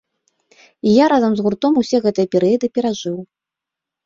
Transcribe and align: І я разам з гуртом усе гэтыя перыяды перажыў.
І 0.87 0.93
я 0.93 1.05
разам 1.13 1.33
з 1.39 1.43
гуртом 1.49 1.77
усе 1.83 1.97
гэтыя 2.07 2.31
перыяды 2.33 2.67
перажыў. 2.79 3.17